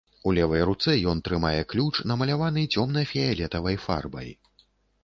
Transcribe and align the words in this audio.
У 0.29 0.31
левай 0.37 0.63
руцэ 0.69 0.95
ён 1.11 1.21
трымае 1.27 1.61
ключ, 1.75 2.01
намаляваны 2.13 2.65
цёмна-фіялетавай 2.79 3.81
фарбай. 3.89 4.29